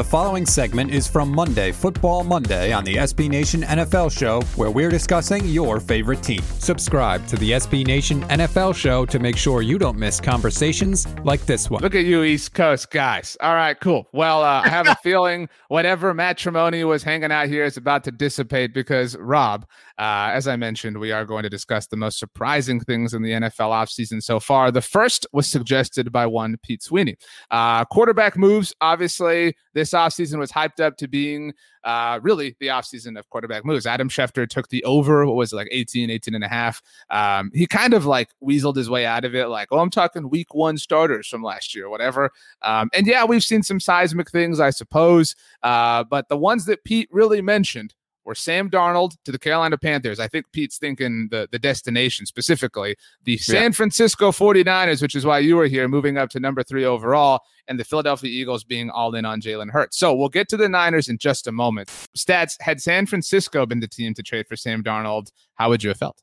The 0.00 0.04
following 0.04 0.46
segment 0.46 0.92
is 0.92 1.06
from 1.06 1.30
Monday, 1.30 1.72
Football 1.72 2.24
Monday, 2.24 2.72
on 2.72 2.84
the 2.84 2.94
SB 2.94 3.28
Nation 3.28 3.60
NFL 3.60 4.10
Show, 4.10 4.40
where 4.56 4.70
we're 4.70 4.88
discussing 4.88 5.46
your 5.46 5.78
favorite 5.78 6.22
team. 6.22 6.40
Subscribe 6.58 7.26
to 7.26 7.36
the 7.36 7.50
SB 7.50 7.86
Nation 7.86 8.22
NFL 8.28 8.74
Show 8.74 9.04
to 9.04 9.18
make 9.18 9.36
sure 9.36 9.60
you 9.60 9.78
don't 9.78 9.98
miss 9.98 10.18
conversations 10.18 11.06
like 11.22 11.44
this 11.44 11.68
one. 11.68 11.82
Look 11.82 11.94
at 11.94 12.06
you, 12.06 12.22
East 12.22 12.54
Coast 12.54 12.90
guys. 12.90 13.36
All 13.42 13.54
right, 13.54 13.78
cool. 13.78 14.08
Well, 14.14 14.42
uh, 14.42 14.62
I 14.64 14.70
have 14.70 14.88
a 14.88 14.94
feeling 15.02 15.50
whatever 15.68 16.14
matrimony 16.14 16.82
was 16.82 17.02
hanging 17.02 17.30
out 17.30 17.48
here 17.48 17.64
is 17.64 17.76
about 17.76 18.02
to 18.04 18.10
dissipate 18.10 18.72
because, 18.72 19.18
Rob, 19.18 19.66
uh, 20.00 20.30
as 20.32 20.48
I 20.48 20.56
mentioned, 20.56 20.98
we 20.98 21.12
are 21.12 21.26
going 21.26 21.42
to 21.42 21.50
discuss 21.50 21.86
the 21.86 21.96
most 21.96 22.18
surprising 22.18 22.80
things 22.80 23.12
in 23.12 23.20
the 23.20 23.32
NFL 23.32 23.68
offseason 23.68 24.22
so 24.22 24.40
far. 24.40 24.70
The 24.70 24.80
first 24.80 25.26
was 25.34 25.46
suggested 25.46 26.10
by 26.10 26.24
one 26.24 26.56
Pete 26.62 26.82
Sweeney. 26.82 27.16
Uh, 27.50 27.84
quarterback 27.84 28.34
moves, 28.34 28.74
obviously, 28.80 29.54
this 29.74 29.90
offseason 29.90 30.38
was 30.38 30.50
hyped 30.50 30.80
up 30.80 30.96
to 30.96 31.06
being 31.06 31.52
uh, 31.84 32.18
really 32.22 32.56
the 32.60 32.68
offseason 32.68 33.18
of 33.18 33.28
quarterback 33.28 33.62
moves. 33.66 33.84
Adam 33.84 34.08
Schefter 34.08 34.48
took 34.48 34.70
the 34.70 34.82
over, 34.84 35.26
what 35.26 35.36
was 35.36 35.52
it, 35.52 35.56
like 35.56 35.68
18, 35.70 36.08
18 36.08 36.34
and 36.34 36.44
a 36.44 36.48
half. 36.48 36.80
Um, 37.10 37.50
he 37.52 37.66
kind 37.66 37.92
of 37.92 38.06
like 38.06 38.30
weaseled 38.42 38.76
his 38.76 38.88
way 38.88 39.04
out 39.04 39.26
of 39.26 39.34
it, 39.34 39.48
like, 39.48 39.68
oh, 39.70 39.80
I'm 39.80 39.90
talking 39.90 40.30
week 40.30 40.54
one 40.54 40.78
starters 40.78 41.28
from 41.28 41.42
last 41.42 41.74
year, 41.74 41.90
whatever. 41.90 42.30
Um, 42.62 42.88
and 42.94 43.06
yeah, 43.06 43.26
we've 43.26 43.44
seen 43.44 43.62
some 43.62 43.80
seismic 43.80 44.30
things, 44.30 44.60
I 44.60 44.70
suppose. 44.70 45.36
Uh, 45.62 46.04
but 46.04 46.30
the 46.30 46.38
ones 46.38 46.64
that 46.64 46.84
Pete 46.84 47.08
really 47.12 47.42
mentioned 47.42 47.94
or 48.30 48.34
Sam 48.36 48.70
Darnold 48.70 49.16
to 49.24 49.32
the 49.32 49.38
Carolina 49.38 49.76
Panthers. 49.76 50.20
I 50.20 50.28
think 50.28 50.46
Pete's 50.52 50.78
thinking 50.78 51.26
the, 51.32 51.48
the 51.50 51.58
destination 51.58 52.26
specifically, 52.26 52.94
the 53.24 53.36
San 53.38 53.62
yeah. 53.62 53.70
Francisco 53.70 54.30
49ers, 54.30 55.02
which 55.02 55.16
is 55.16 55.26
why 55.26 55.40
you 55.40 55.56
were 55.56 55.66
here, 55.66 55.88
moving 55.88 56.16
up 56.16 56.30
to 56.30 56.40
number 56.40 56.62
three 56.62 56.84
overall, 56.84 57.40
and 57.66 57.78
the 57.78 57.84
Philadelphia 57.84 58.30
Eagles 58.30 58.62
being 58.62 58.88
all 58.88 59.14
in 59.16 59.24
on 59.24 59.40
Jalen 59.40 59.70
Hurts. 59.70 59.98
So 59.98 60.14
we'll 60.14 60.28
get 60.28 60.48
to 60.50 60.56
the 60.56 60.68
Niners 60.68 61.08
in 61.08 61.18
just 61.18 61.48
a 61.48 61.52
moment. 61.52 61.88
Stats 62.16 62.56
had 62.60 62.80
San 62.80 63.06
Francisco 63.06 63.66
been 63.66 63.80
the 63.80 63.88
team 63.88 64.14
to 64.14 64.22
trade 64.22 64.46
for 64.46 64.54
Sam 64.54 64.84
Darnold, 64.84 65.32
how 65.54 65.68
would 65.70 65.82
you 65.82 65.90
have 65.90 65.98
felt? 65.98 66.22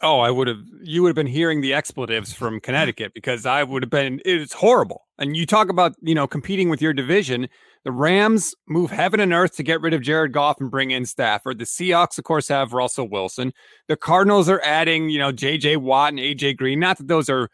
Oh, 0.00 0.20
I 0.20 0.30
would 0.30 0.46
have. 0.46 0.62
You 0.82 1.02
would 1.02 1.08
have 1.08 1.16
been 1.16 1.26
hearing 1.26 1.60
the 1.60 1.74
expletives 1.74 2.32
from 2.32 2.60
Connecticut 2.60 3.12
because 3.14 3.44
I 3.46 3.64
would 3.64 3.82
have 3.82 3.90
been. 3.90 4.20
It's 4.24 4.52
horrible. 4.52 5.06
And 5.18 5.36
you 5.36 5.44
talk 5.44 5.68
about 5.68 5.96
you 6.00 6.14
know 6.14 6.26
competing 6.26 6.68
with 6.68 6.80
your 6.80 6.92
division. 6.92 7.48
The 7.84 7.92
Rams 7.92 8.54
move 8.68 8.90
heaven 8.90 9.18
and 9.18 9.32
earth 9.32 9.56
to 9.56 9.62
get 9.62 9.80
rid 9.80 9.94
of 9.94 10.02
Jared 10.02 10.32
Goff 10.32 10.60
and 10.60 10.70
bring 10.70 10.90
in 10.90 11.06
Stafford. 11.06 11.58
The 11.58 11.64
Seahawks, 11.64 12.18
of 12.18 12.24
course, 12.24 12.48
have 12.48 12.72
Russell 12.72 13.08
Wilson. 13.08 13.52
The 13.86 13.96
Cardinals 13.96 14.48
are 14.48 14.60
adding, 14.64 15.08
you 15.08 15.18
know, 15.18 15.32
J.J. 15.32 15.76
Watt 15.76 16.10
and 16.10 16.20
A.J. 16.20 16.54
Green. 16.54 16.80
Not 16.80 16.98
that 16.98 17.08
those 17.08 17.30
are, 17.30 17.48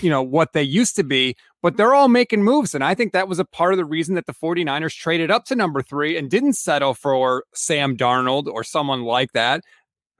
you 0.00 0.10
know, 0.10 0.22
what 0.22 0.52
they 0.52 0.62
used 0.62 0.94
to 0.96 1.02
be, 1.02 1.36
but 1.62 1.76
they're 1.76 1.94
all 1.94 2.08
making 2.08 2.44
moves. 2.44 2.74
And 2.74 2.84
I 2.84 2.94
think 2.94 3.12
that 3.12 3.28
was 3.28 3.38
a 3.38 3.44
part 3.44 3.72
of 3.72 3.78
the 3.78 3.84
reason 3.84 4.14
that 4.14 4.26
the 4.26 4.34
49ers 4.34 4.94
traded 4.94 5.30
up 5.30 5.46
to 5.46 5.56
number 5.56 5.82
three 5.82 6.16
and 6.16 6.30
didn't 6.30 6.54
settle 6.54 6.94
for 6.94 7.44
Sam 7.54 7.96
Darnold 7.96 8.46
or 8.46 8.62
someone 8.62 9.02
like 9.02 9.32
that. 9.32 9.64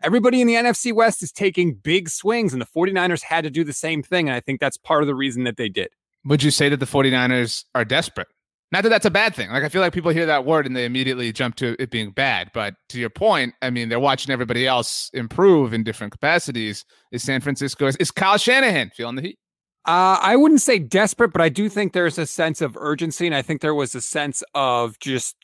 Everybody 0.03 0.41
in 0.41 0.47
the 0.47 0.55
NFC 0.55 0.93
West 0.93 1.23
is 1.23 1.33
taking 1.33 1.75
big 1.75 2.09
swings, 2.09 2.53
and 2.53 2.61
the 2.61 2.67
49ers 2.67 3.23
had 3.23 3.45
to 3.45 3.51
do 3.51 3.65
the 3.65 3.73
same 3.73 4.03
thing. 4.03 4.29
And 4.29 4.37
I 4.37 4.41
think 4.41 4.61
that's 4.61 4.77
part 4.77 5.03
of 5.03 5.07
the 5.07 5.15
reason 5.15 5.45
that 5.45 5.57
they 5.57 5.69
did. 5.69 5.89
Would 6.25 6.43
you 6.43 6.51
say 6.51 6.69
that 6.69 6.79
the 6.79 6.87
49ers 6.87 7.65
are 7.75 7.85
desperate? 7.85 8.29
Not 8.73 8.85
that 8.85 8.89
that's 8.89 9.05
a 9.05 9.11
bad 9.11 9.35
thing. 9.35 9.51
Like 9.51 9.65
I 9.65 9.69
feel 9.69 9.83
like 9.83 9.93
people 9.93 10.13
hear 10.13 10.25
that 10.25 10.47
word 10.47 10.67
and 10.67 10.75
they 10.75 10.87
immediately 10.87 11.31
jump 11.31 11.57
to 11.57 11.77
it 11.79 11.91
being 11.91 12.11
bad. 12.11 12.51
But 12.55 12.75
to 12.89 12.99
your 12.99 13.11
point, 13.11 13.55
I 13.61 13.69
mean, 13.69 13.91
they're 13.91 14.01
watching 14.01 14.33
everybody 14.33 14.67
else 14.67 15.11
improve 15.13 15.75
in 15.75 15.85
different 15.85 16.11
capacities. 16.11 16.87
Is 17.13 17.23
San 17.23 17.43
Francisco 17.43 17.87
is, 17.87 17.97
is 17.97 18.11
Kyle 18.11 18.39
Shanahan 18.39 18.91
feeling 18.97 19.17
the 19.17 19.23
heat? 19.23 19.39
Uh, 19.85 20.17
I 20.23 20.37
wouldn't 20.37 20.63
say 20.63 20.79
desperate, 20.79 21.33
but 21.33 21.43
I 21.43 21.49
do 21.49 21.69
think 21.69 21.93
there's 21.93 22.17
a 22.17 22.25
sense 22.25 22.61
of 22.61 22.77
urgency, 22.77 23.27
and 23.27 23.35
I 23.35 23.43
think 23.43 23.61
there 23.61 23.75
was 23.75 23.97
a 23.97 24.01
sense 24.01 24.45
of 24.55 24.97
just 25.01 25.35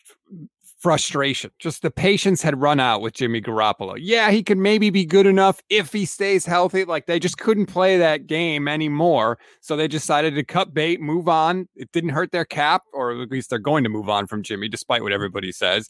frustration. 0.79 1.51
Just 1.59 1.83
the 1.83 1.91
patience 1.91 2.41
had 2.41 2.61
run 2.61 2.81
out 2.81 3.01
with 3.01 3.15
Jimmy 3.15 3.41
Garoppolo. 3.41 3.97
Yeah, 3.99 4.31
he 4.31 4.43
could 4.43 4.59
maybe 4.59 4.91
be 4.91 5.05
good 5.05 5.27
enough 5.27 5.61
if 5.69 5.93
he 5.93 6.05
stays 6.05 6.47
healthy. 6.47 6.85
Like 6.85 7.07
they 7.07 7.19
just 7.19 7.39
couldn't 7.39 7.67
play 7.67 7.99
that 7.99 8.27
game 8.27 8.69
anymore. 8.69 9.39
So 9.61 9.77
they 9.77 9.89
decided 9.89 10.35
to 10.37 10.45
cut 10.45 10.73
bait, 10.73 11.01
move 11.01 11.29
on. 11.29 11.69
It 11.75 11.91
didn't 11.93 12.11
hurt 12.11 12.31
their 12.33 12.45
cap, 12.45 12.83
or 12.93 13.21
at 13.21 13.31
least 13.31 13.51
they're 13.51 13.59
going 13.59 13.85
to 13.85 13.91
move 13.91 14.09
on 14.09 14.27
from 14.27 14.43
Jimmy, 14.43 14.69
despite 14.69 15.03
what 15.03 15.13
everybody 15.13 15.53
says. 15.53 15.89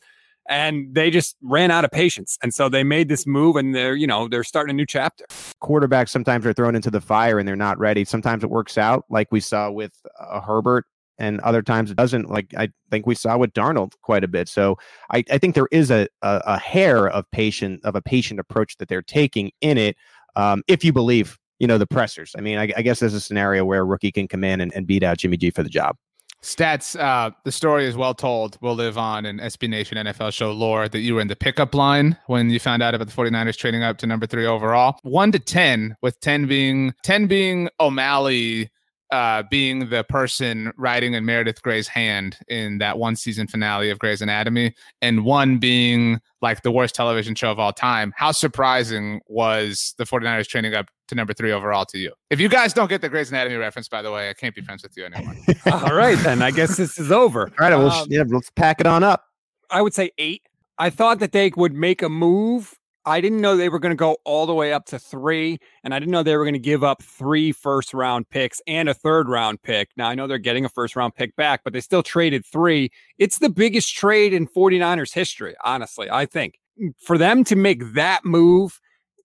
And 0.51 0.95
they 0.95 1.11
just 1.11 1.37
ran 1.43 1.71
out 1.71 1.85
of 1.85 1.91
patience. 1.91 2.39
And 2.43 2.55
so 2.55 2.71
they 2.71 2.83
made 2.83 3.11
this 3.11 3.27
move 3.27 3.57
and 3.57 3.75
they're, 3.75 3.95
you 3.95 4.07
know, 4.07 4.29
they're 4.29 4.45
starting 4.45 4.71
a 4.71 4.77
new 4.77 4.87
chapter. 4.87 5.27
Quarterbacks 5.63 6.09
sometimes 6.09 6.47
are 6.47 6.55
thrown 6.55 6.75
into 6.75 6.91
the 6.91 7.03
fire 7.03 7.39
and 7.39 7.47
they're 7.47 7.55
not 7.55 7.79
ready. 7.79 8.07
Sometimes 8.07 8.43
it 8.43 8.49
works 8.49 8.79
out, 8.79 9.05
like 9.11 9.31
we 9.31 9.41
saw 9.41 9.71
with 9.71 9.93
uh, 10.19 10.41
Herbert 10.41 10.87
and 11.19 11.41
other 11.41 11.63
times 11.63 11.91
it 11.91 11.97
doesn't. 11.97 12.31
Like 12.31 12.55
I 12.57 12.71
think 12.91 13.07
we 13.07 13.15
saw 13.15 13.37
with 13.37 13.53
Darnold 13.53 13.93
quite 14.03 14.25
a 14.25 14.29
bit. 14.29 14.49
So 14.49 14.77
I, 15.11 15.25
I 15.31 15.39
think 15.39 15.55
there 15.55 15.69
is 15.71 15.91
a, 15.91 16.09
a, 16.23 16.43
a 16.47 16.59
hair 16.59 17.09
of 17.09 17.31
patient 17.31 17.81
of 17.85 17.95
a 17.95 18.03
patient 18.03 18.41
approach 18.41 18.77
that 18.79 18.89
they're 18.89 19.03
taking 19.03 19.51
in 19.61 19.79
it. 19.79 19.97
Um, 20.37 20.63
if 20.69 20.85
you 20.85 20.93
believe, 20.93 21.39
you 21.59 21.67
know, 21.67 21.79
the 21.79 21.87
pressers. 21.87 22.35
I 22.39 22.41
mean, 22.41 22.59
I, 22.59 22.73
I 22.77 22.83
guess 22.83 23.01
there's 23.01 23.15
a 23.15 23.21
scenario 23.21 23.65
where 23.65 23.81
a 23.81 23.85
rookie 23.85 24.13
can 24.13 24.29
come 24.29 24.45
in 24.45 24.61
and, 24.61 24.73
and 24.75 24.87
beat 24.87 25.03
out 25.03 25.19
Jimmy 25.19 25.37
G 25.37 25.51
for 25.51 25.63
the 25.63 25.69
job. 25.69 25.97
Stats, 26.43 26.99
uh, 26.99 27.33
the 27.45 27.51
story 27.51 27.87
is 27.87 27.97
well 27.97 28.15
told. 28.15 28.59
We'll 28.61 28.77
live 28.77 28.97
on 28.97 29.27
in 29.27 29.39
SB 29.39 29.69
Nation 29.69 29.99
NFL 29.99 30.33
show 30.33 30.53
lore 30.53 30.89
that 30.89 31.01
you 31.01 31.17
were 31.17 31.21
in 31.21 31.27
the 31.27 31.35
pickup 31.35 31.75
line 31.75 32.17
when 32.27 32.49
you 32.51 32.61
found 32.61 32.81
out 32.81 32.95
about 32.95 33.09
the 33.09 33.13
49ers 33.13 33.57
trading 33.57 33.83
up 33.83 33.99
to 33.99 34.07
number 34.07 34.25
three 34.25 34.47
overall. 34.47 34.99
One 35.03 35.33
to 35.33 35.41
10, 35.41 35.97
with 36.01 36.21
10 36.21 36.47
being 36.47 36.95
10 37.03 37.27
being 37.27 37.69
O'Malley 37.81 38.71
uh, 39.11 39.43
being 39.51 39.89
the 39.89 40.05
person 40.05 40.73
writing 40.77 41.15
in 41.15 41.25
Meredith 41.25 41.63
Grey's 41.63 41.89
hand 41.89 42.39
in 42.49 42.79
that 42.79 42.99
one 42.99 43.17
season 43.17 43.47
finale 43.47 43.91
of 43.91 43.99
Grey's 43.99 44.21
Anatomy, 44.21 44.75
and 45.01 45.25
one 45.25 45.59
being 45.59 46.21
like 46.43 46.63
the 46.63 46.71
worst 46.71 46.95
television 46.95 47.35
show 47.35 47.51
of 47.51 47.59
all 47.59 47.73
time. 47.73 48.13
How 48.17 48.33
surprising 48.33 49.21
was 49.27 49.95
the 49.99 50.05
49ers 50.05 50.47
training 50.47 50.75
up 50.75 50.87
to 51.09 51.15
number 51.15 51.33
three 51.33 51.53
overall 51.53 51.85
to 51.87 51.99
you? 51.99 52.13
If 52.31 52.41
you 52.41 52.49
guys 52.49 52.73
don't 52.73 52.89
get 52.89 53.01
the 53.01 53.09
Grey's 53.09 53.31
Anatomy 53.31 53.57
reference, 53.57 53.89
by 53.89 54.03
the 54.03 54.13
way, 54.13 54.29
I 54.29 54.35
can't 54.35 54.55
be 54.55 54.61
friends 54.61 54.83
with 54.83 54.97
you 54.97 55.07
anymore. 55.07 55.35
all 55.73 55.95
right, 55.95 56.19
then 56.19 56.43
I 56.43 56.51
guess 56.51 56.77
this 56.77 56.99
is 56.99 57.11
over. 57.11 57.51
All 57.59 57.69
right, 57.69 57.73
um, 57.73 58.07
yeah, 58.11 58.25
let's 58.27 58.51
pack 58.51 58.81
it 58.81 58.87
on 58.87 59.03
up. 59.03 59.25
I 59.71 59.83
would 59.83 59.95
say 59.95 60.11
eight. 60.19 60.43
I 60.79 60.91
thought 60.91 61.19
that 61.19 61.33
they 61.33 61.51
would 61.57 61.75
make 61.75 62.03
a 62.03 62.09
move 62.09 62.79
I 63.09 63.23
didn't 63.23 63.41
know 63.41 63.57
they 63.57 63.71
were 63.71 63.79
going 63.79 63.93
to 63.93 63.97
go 63.97 64.19
all 64.27 64.45
the 64.45 64.53
way 64.53 64.75
up 64.75 64.85
to 64.87 64.99
three, 64.99 65.59
and 65.83 65.95
I 65.95 65.99
didn't 65.99 66.13
know 66.13 66.23
they 66.23 66.37
were 66.37 66.45
going 66.45 66.53
to 66.53 66.59
give 66.59 66.85
up 66.85 67.03
three 67.03 67.53
first 67.53 67.95
round 67.95 68.29
picks 68.29 68.61
and 68.67 68.87
a 68.87 68.93
third 68.93 69.31
round 69.31 69.63
pick. 69.63 69.89
Now, 69.97 70.09
I 70.09 70.15
know 70.15 70.27
they're 70.27 70.37
getting 70.37 70.67
a 70.67 70.69
first 70.69 70.95
round 70.95 71.15
pick 71.15 71.35
back, 71.35 71.63
but 71.65 71.73
they 71.73 71.81
still 71.81 72.03
traded 72.03 72.45
three. 72.45 72.91
It's 73.17 73.39
the 73.39 73.49
biggest 73.49 73.95
trade 73.95 74.35
in 74.35 74.47
49ers 74.47 75.15
history, 75.15 75.55
honestly, 75.65 76.11
I 76.11 76.27
think. 76.27 76.59
Mm, 76.81 76.93
for 76.99 77.17
them 77.17 77.45
to 77.45 77.57
make 77.57 77.95
that 77.95 78.27
move 78.27 78.79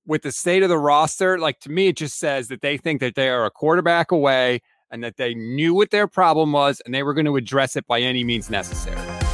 with 0.07 0.21
the 0.21 0.31
state 0.31 0.63
of 0.63 0.69
the 0.69 0.77
roster, 0.77 1.37
like 1.37 1.59
to 1.59 1.69
me, 1.69 1.87
it 1.87 1.97
just 1.97 2.17
says 2.17 2.47
that 2.47 2.61
they 2.61 2.77
think 2.77 3.01
that 3.01 3.15
they 3.15 3.27
are 3.27 3.45
a 3.45 3.51
quarterback 3.51 4.11
away 4.11 4.61
and 4.91 5.03
that 5.03 5.17
they 5.17 5.33
knew 5.33 5.73
what 5.73 5.91
their 5.91 6.07
problem 6.07 6.53
was 6.53 6.81
and 6.85 6.93
they 6.93 7.03
were 7.03 7.13
going 7.13 7.25
to 7.25 7.35
address 7.35 7.75
it 7.75 7.85
by 7.85 7.99
any 7.99 8.23
means 8.23 8.49
necessary. 8.49 9.12